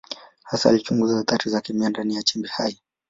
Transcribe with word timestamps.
Hasa 0.43 0.69
alichunguza 0.69 1.19
athari 1.19 1.49
za 1.51 1.61
kikemia 1.61 1.89
ndani 1.89 2.15
ya 2.15 2.23
chembe 2.23 2.47
hai. 2.49 2.81